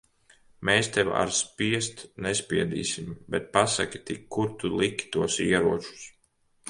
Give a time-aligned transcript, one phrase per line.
[0.67, 3.11] Mēs tev ar spiest nespiedīsim.
[3.35, 6.09] Bet pasaki tik, kur tu liki tos ieročus?